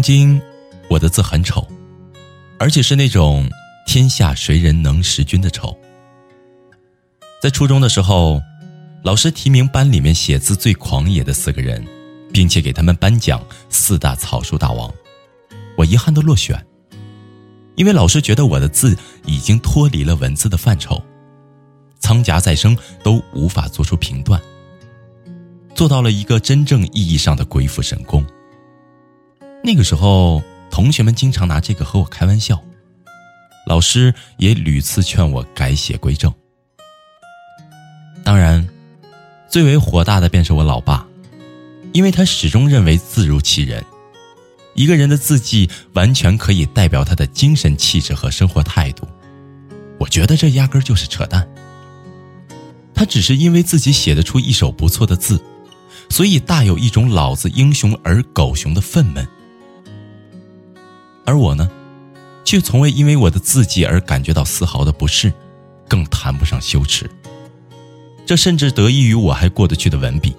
[0.00, 0.40] 曾经，
[0.88, 1.68] 我的字很丑，
[2.58, 3.46] 而且是那种
[3.86, 5.76] 天下谁人能识君的丑。
[7.42, 8.40] 在初中的时候，
[9.04, 11.86] 老师提名班里面写字最狂野的四个人，
[12.32, 14.90] 并且给他们颁奖四大草书大王。
[15.76, 16.64] 我遗憾的落选，
[17.74, 20.98] 因为老师觉得我的字已经脱离了文字的范畴，
[21.98, 24.40] 仓夹再生都无法做出评断，
[25.74, 28.24] 做到了一个真正意义上的鬼斧神工。
[29.62, 32.60] 那个时候，同学们经常拿这个和我开玩笑，
[33.66, 36.32] 老师也屡次劝我改写归正。
[38.24, 38.66] 当然，
[39.48, 41.06] 最为火大的便是我老爸，
[41.92, 43.84] 因为他始终认为字如其人，
[44.74, 49.06] 一个人的字迹完全可以代表他的精神气质和生活态度。
[49.98, 51.46] 我觉得这压根就是扯淡。
[52.94, 55.42] 他只是因为自己写得出一手不错的字，
[56.08, 59.26] 所以大有一种老子英雄而狗熊的愤懑。
[61.30, 61.70] 而我呢，
[62.44, 65.32] 却从未因为我的字迹而感觉到丝毫的不适，
[65.88, 67.08] 更谈不上羞耻。
[68.26, 70.34] 这甚至得益于我还过得去的文笔，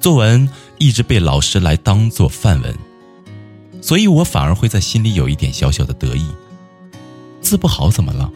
[0.00, 2.74] 作文一直被老师来当做范文，
[3.80, 6.26] 所以我反而会在心里有一点小小的得意。
[7.40, 8.28] 字不好怎么了？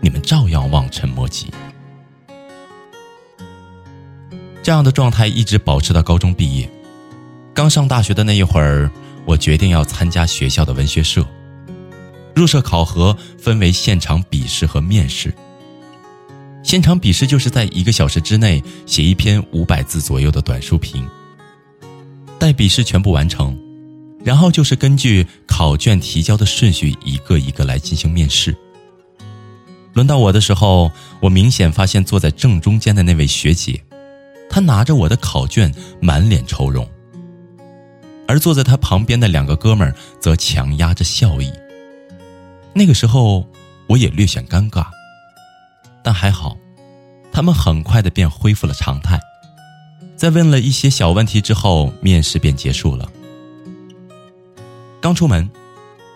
[0.00, 1.48] 你们照样望尘莫及。
[4.62, 6.70] 这样的状态一直保持到高中毕业，
[7.52, 8.88] 刚上大学的那一会儿。
[9.26, 11.26] 我决定要参加学校的文学社。
[12.34, 15.34] 入社考核分为现场笔试和面试。
[16.62, 21.06] 现场笔试就是在一个小时之内写一篇五百字左右的短书评。
[22.38, 23.58] 待笔试全部完成，
[24.22, 28.54] 然后就是根据考卷提交的顺序一个一个来进行面试。
[29.94, 33.82] 轮到我的时候，我明显发现坐在正中间的那位学姐，
[34.50, 36.86] 她拿着我的考卷，满脸愁容。
[38.28, 41.52] 而坐在他旁边的两个哥们儿则强压着笑意。
[42.74, 43.46] 那个时候，
[43.86, 44.86] 我也略显尴尬，
[46.02, 46.56] 但还好，
[47.32, 49.18] 他们很快的便恢复了常态。
[50.16, 53.08] 在问了一些小问题之后，面试便结束了。
[55.00, 55.48] 刚出门，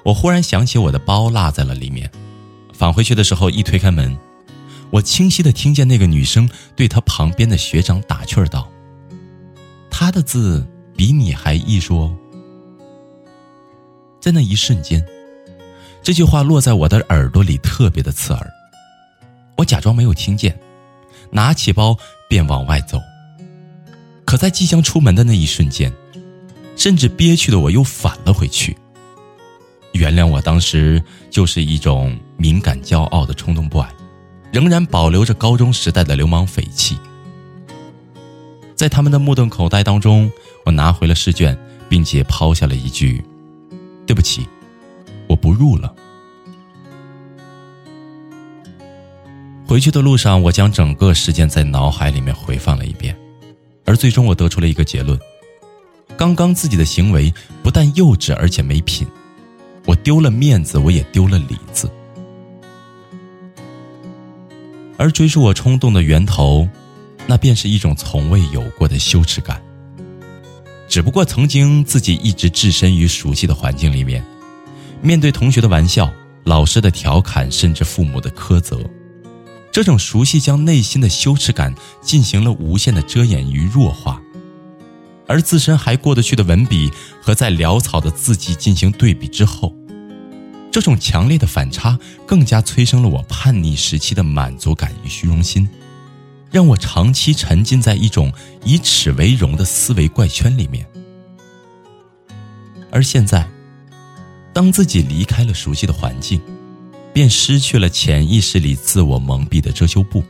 [0.04, 2.10] 我忽然想起我的包落在了里面。
[2.72, 4.18] 返回去的时候，一推开门，
[4.90, 8.68] 我清晰的听见那个女生对她旁边的学长打趣道
[9.90, 10.66] ：“他的字。”
[11.00, 12.14] 比你还艺术哦！
[14.20, 15.02] 在那一瞬间，
[16.02, 18.50] 这句话落在我的耳朵里，特别的刺耳。
[19.56, 20.60] 我假装没有听见，
[21.30, 21.96] 拿起包
[22.28, 23.00] 便往外走。
[24.26, 25.90] 可在即将出门的那一瞬间，
[26.76, 28.76] 甚至憋屈的我又返了回去。
[29.92, 33.90] 原谅我当时就是一种敏感骄傲的冲动不安
[34.52, 36.98] 仍然保留着高中时代的流氓匪气。
[38.80, 40.32] 在他们的目瞪口呆当中。
[40.64, 41.54] 我拿回了试卷，
[41.86, 43.22] 并且抛下了一句
[44.08, 44.48] ：“对不起，
[45.28, 45.94] 我不入了。”
[49.68, 53.14] 回去的路上，我将整个事件在脑海里面回放了一遍，
[53.84, 55.20] 而最终我得出了一个结论：
[56.16, 57.30] 刚刚自己的行为
[57.62, 59.06] 不但幼稚，而且没品。
[59.84, 61.90] 我丢了面子，我也丢了里子。
[64.96, 66.66] 而追逐我冲动的源头，
[67.26, 69.60] 那便是一种从未有过的羞耻感。
[70.88, 74.24] 只不过曾经自己一直置身于熟悉的环境里面，
[75.00, 76.12] 面对同学的玩笑、
[76.44, 78.80] 老师的调侃，甚至父母的苛责，
[79.70, 81.72] 这种熟悉将内心的羞耻感
[82.02, 84.20] 进行了无限的遮掩与弱化，
[85.28, 86.90] 而自身还过得去的文笔
[87.22, 89.72] 和在潦草的字迹进行对比之后，
[90.72, 91.96] 这种强烈的反差
[92.26, 95.68] 更加催生了我叛逆时期的满足感与虚荣心。
[96.50, 98.32] 让我长期沉浸在一种
[98.64, 100.84] 以耻为荣的思维怪圈里面，
[102.90, 103.48] 而现在，
[104.52, 106.40] 当自己离开了熟悉的环境，
[107.12, 110.24] 便失去了潜意识里自我蒙蔽的遮羞布。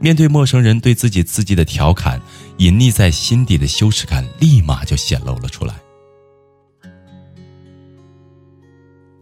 [0.00, 2.20] 面对陌生人对自己字迹的调侃，
[2.58, 5.74] 隐匿在心底的羞耻感立马就显露了出来。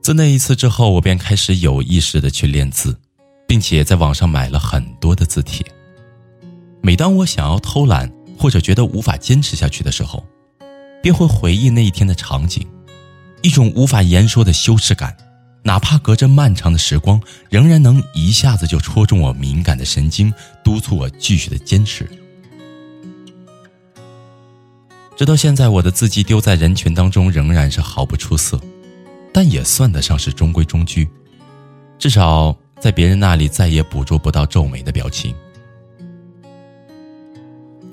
[0.01, 2.99] 自那一次之后，我便开始有意识的去练字。
[3.47, 5.65] 并且在网上买了很多的字帖。
[6.85, 10.23] 每当我想要偷懒或者觉得无法坚持下去的时候，
[11.03, 12.67] 便会回忆那一天的场景，
[13.41, 15.17] 一种无法言说的羞耻感，
[15.63, 20.31] 哪怕隔着漫长的时光，仍然能一下子就戳中我敏感的神经，
[20.63, 22.07] 督促我继续的坚持。
[25.17, 28.61] 直到现在，我的字迹丢在人群当中仍然是毫不出色，
[29.33, 31.09] 但也算得上是中规中矩，
[31.99, 35.35] 至少在别人那里再也捕捉不到皱眉的表情。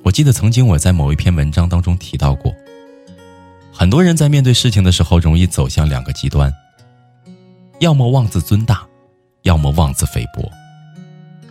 [0.04, 2.54] 我记得曾经我在某一篇文章当中提到过，
[3.72, 6.52] 很多人在面对事情的时候容易走向两个极端，
[7.80, 8.86] 要么妄自尊大，
[9.44, 10.52] 要么妄自菲薄，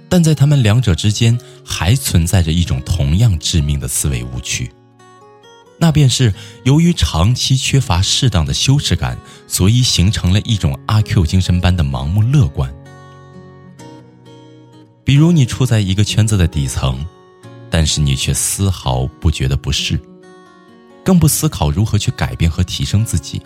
[0.09, 4.71] 但在他们两者之间还存在着一种同样致命的思维误区。
[5.79, 12.71] 那便是由于长期缺乏适当的羞耻感，所以形成了一种阿 Q 精神般的盲目乐观。
[15.05, 17.07] 比如你处在一个圈子的底层，
[17.71, 19.99] 但是你却丝毫不觉得不适，
[21.05, 23.41] 更不思考如何去改变和提升自己，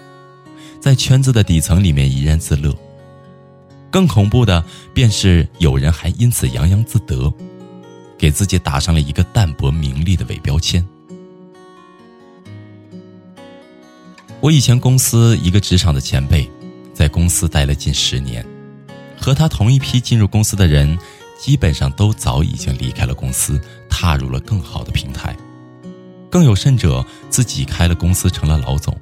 [0.81, 2.75] 在圈子的底层里面怡然自乐。
[3.91, 7.33] 更恐怖的便是有人还因此洋洋自得，
[8.19, 10.85] 给自己打上了一个淡泊名利的伪标签。
[14.41, 16.51] 我以前公司一个职场的前辈，
[16.93, 18.45] 在公司待了近十年，
[19.17, 20.99] 和他同一批进入公司的人，
[21.41, 23.61] 基本上都早已经离开了公司，
[23.95, 25.37] 踏入了更好的平台。
[26.29, 28.99] 更有甚者，自己开了公司，成了老总。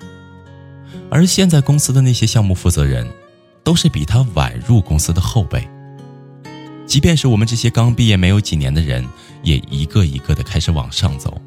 [1.11, 3.11] 而现在公司的那些项目负责人，
[3.65, 5.67] 都是比他晚入公司的后辈。
[6.87, 9.03] 即便是我们这些刚毕业没有几年的人，
[9.43, 11.41] 也一个一个的开始往上走，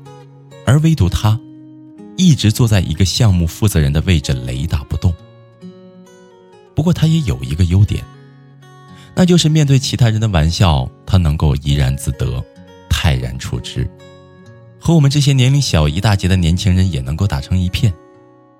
[0.66, 1.40] 而唯独他。
[2.18, 5.14] 一直坐在一个项目负责人的位置，雷打不动。
[6.74, 8.04] 不过他也有一个优点，
[9.14, 12.44] 那就是面对其他人的玩笑，他能够怡然自得，
[13.06, 13.88] 泰然处之，
[14.80, 17.94] 和我们这些年龄小一大截的年轻人也能够打成一片，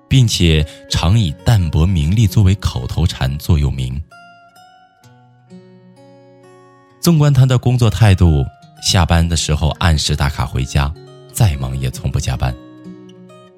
[0.08, 4.00] 并且常以淡泊名利作为口头禅座右铭。
[7.00, 8.44] 纵观他的工作态度，
[8.80, 10.94] 下班的时候按时打卡回家，
[11.32, 12.54] 再忙也从不加班。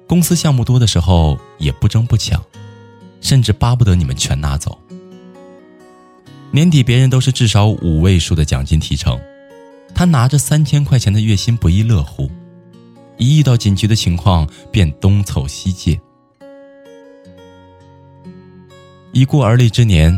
[0.07, 2.43] 公司项目多的时候也不争不抢，
[3.21, 4.75] 甚至巴不得你们全拿走。
[6.49, 9.21] 年底别人都是至少五位数的奖金提成，
[9.99, 12.31] 他拿着三千块钱的月薪不亦乐乎，
[13.17, 15.99] 一遇到紧急的情况便东凑西借。
[19.11, 20.17] 已过而立之年，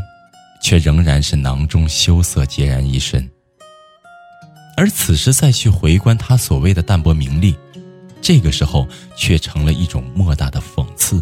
[0.62, 3.28] 却仍然是囊中羞涩孑然一身。
[4.78, 7.58] 而此时再去回观他所谓的淡泊名利。
[8.22, 8.88] 这个时候
[9.18, 11.20] 却成了一种莫大的讽刺。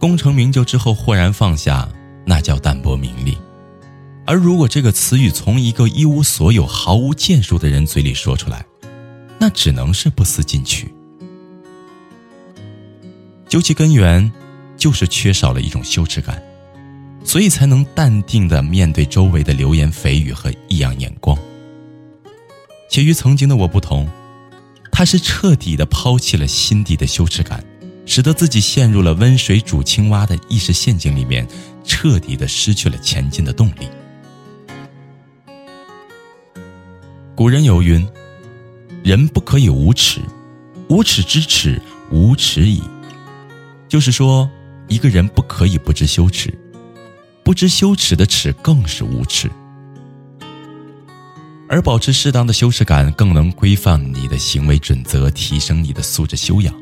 [0.00, 1.88] 功成名就之后豁然放下，
[2.26, 3.34] 那叫淡泊名利；
[4.30, 8.64] 而如果这个词语从一个一无所有、毫无建树的人嘴里说出来，
[9.40, 10.88] 那只能是不思进取。
[13.48, 14.30] 究其根源，
[14.76, 16.40] 就是缺少了一种羞耻感，
[17.24, 21.36] 所以才能淡定的面对周围的流言蜚语和异样眼光。
[22.88, 24.08] 且与曾经的我不同，
[24.92, 27.64] 他是彻底的抛弃了心底的羞耻感，
[28.06, 31.44] 使得自己陷入了温水煮青蛙的意识陷阱里面，
[31.84, 33.88] 彻底的失去了前进的动力。
[37.40, 38.06] 古人有云
[39.02, 40.20] ：“人不可以无耻，
[40.90, 41.80] 无耻之耻，
[42.10, 42.82] 无耻矣。”
[43.88, 44.46] 就是说，
[44.88, 46.52] 一个人不可以不知羞耻，
[47.42, 49.50] 不知羞耻的耻更是无耻。
[51.66, 56.74] 而保持适当的羞耻感，更能规范你的行为准则，提升你的素质修养。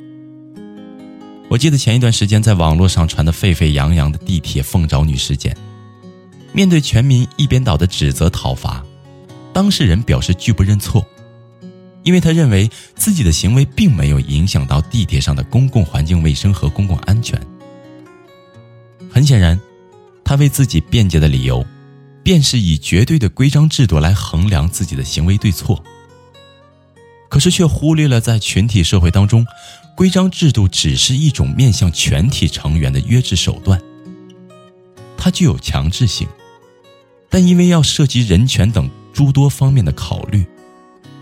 [1.48, 5.56] 我记得前一段时间在网络上传的沸沸扬扬的地铁凤爪女事件，
[6.52, 8.84] 面对全民一边倒的指责讨伐，
[9.58, 11.04] 当事人表示拒不认错，
[12.04, 17.36] 因为他认为自己的行为并没有影响到地铁上的公共环境卫生和公共安全。
[19.10, 19.60] 很显然，
[20.22, 21.66] 他为自己辩解的理由。
[22.22, 25.82] 便是以绝对的规章制度来衡量自己的行为对错，
[27.28, 29.44] 可是却忽略了在群体社会当中，
[29.96, 33.82] 规章制度只是一种面向全体成员的约制手段，
[35.16, 36.28] 它具有强制性，
[37.28, 38.88] 但因为要涉及人权等
[39.18, 40.46] 诸多方面的考虑，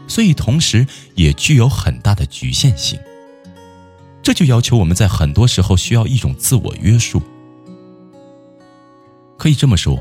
[0.07, 3.00] 所以同时也具有很大的局限性。
[4.23, 7.23] 这就要求我们在很多时候需要一种自我约束，
[9.38, 9.99] 可以这么说。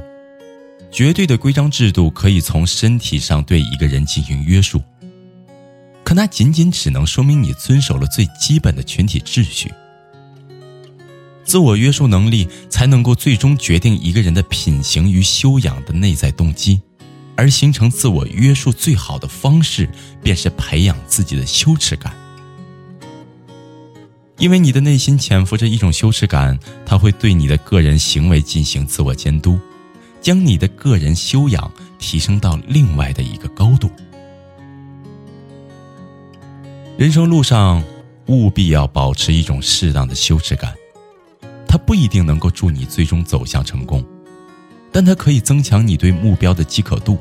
[0.92, 4.82] 绝对的规章制度可以从身体上对一个人进行约束，
[6.04, 9.72] 可那仅仅只能说明你遵守了最基本的群体秩序。
[11.46, 16.82] 自我约束能力才能够最终决定一个人的品行与修养的内在动机，
[17.36, 19.90] 而形成自我约束最好的方式，
[20.22, 22.14] 便是培养自己的羞耻感。
[24.38, 29.58] 因为你的内心潜伏着一种羞耻感，它会对你的个人行为进行自我监督，
[30.22, 33.90] 将你的个人修养提升到另外的一个高度。
[36.98, 37.84] 人生路上，
[38.28, 40.74] 务必要保持一种适当的羞耻感，
[41.68, 44.06] 它不一定能够助你最终走向成功，
[44.96, 47.18] 但它可以增强你对目标的饥渴度。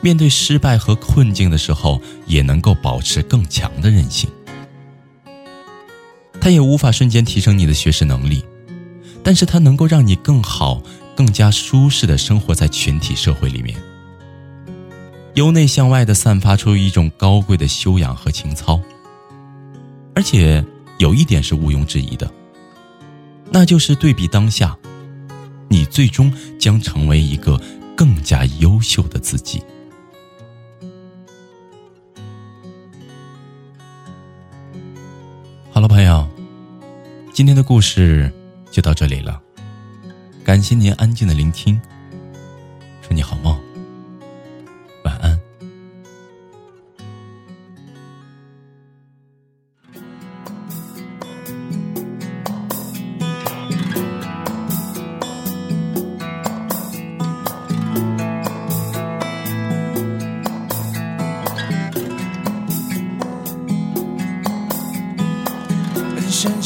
[0.00, 4.28] 面对失败和困境的时候，也能够保持更强的韧性。
[6.40, 8.44] 它也无法瞬间提升你的学识能力，
[9.22, 10.82] 但是它能够让你更好、
[11.14, 13.76] 更加舒适的生活在群体社会里面。
[15.34, 18.80] 由内向外的散发出一种高贵的修养和情操，
[20.12, 20.64] 而且
[20.98, 22.28] 有一点是毋庸置疑的，
[23.52, 24.76] 那就是对比当下，
[25.72, 27.58] 你最终将成为一个
[27.96, 29.62] 更加优秀的自己。
[35.70, 36.28] 好了，朋友，
[37.32, 38.30] 今天的故事
[38.72, 39.40] 就到这里了，
[40.44, 41.80] 感谢您安静的聆听，
[43.00, 43.69] 祝你好梦。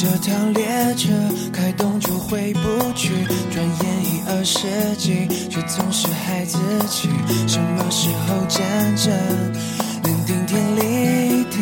[0.04, 1.08] 这趟列车，
[1.50, 3.08] 开动就回不去。
[3.50, 6.58] 转眼已二十几，却总是孩子
[6.90, 7.08] 气。
[7.48, 9.10] 什么时候真正
[10.02, 11.56] 能顶天立地？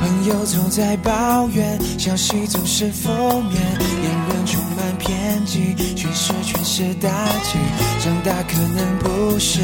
[0.00, 7.08] 朋友总在抱怨，消息总是负面，言论充满偏激，叙事全是打
[7.42, 7.58] 击。
[7.98, 9.58] 长大可能不是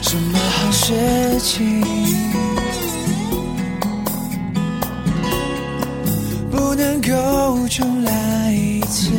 [0.00, 1.82] 什么好事情。
[7.08, 9.12] 够重来一次，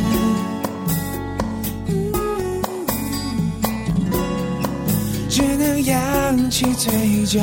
[5.30, 7.40] 只能扬起嘴角，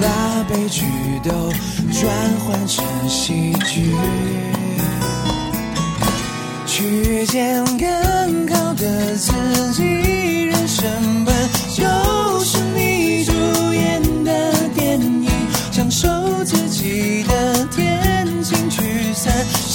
[0.00, 0.82] 把悲剧
[1.22, 1.30] 都
[1.92, 2.12] 转
[2.44, 3.94] 换成喜剧，
[6.66, 9.32] 去见更好的自
[9.74, 9.84] 己。
[10.46, 11.32] 人生本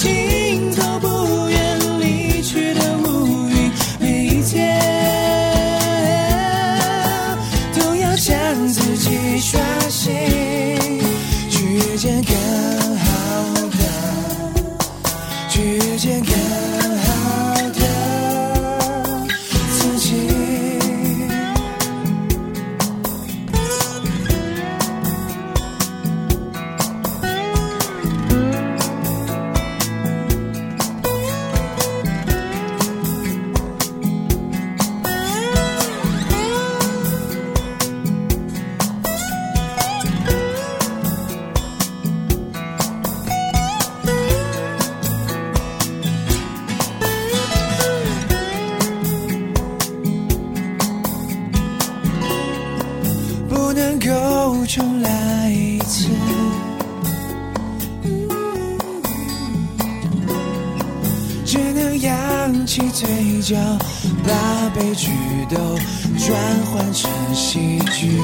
[0.04, 0.53] 心
[63.34, 63.56] 起嘴角，
[64.26, 65.10] 把悲剧
[65.50, 65.56] 都
[66.18, 68.20] 转换成喜剧，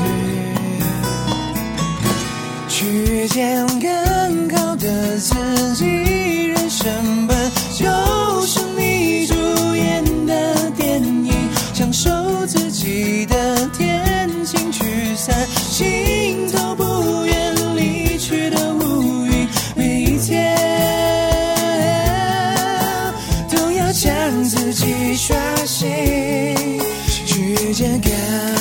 [2.68, 5.34] 去见更好的自
[5.74, 5.86] 己。
[6.46, 7.36] 人生本
[24.50, 25.88] 自己刷新，
[27.24, 28.59] 去见更。